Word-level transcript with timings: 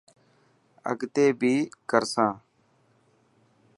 اگتي 0.91 1.25
بي 1.39 1.53
ڪرسان. 1.89 2.31